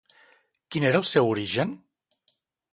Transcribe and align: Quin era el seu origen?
Quin 0.75 0.87
era 0.89 1.03
el 1.03 1.07
seu 1.11 1.31
origen? 1.35 1.77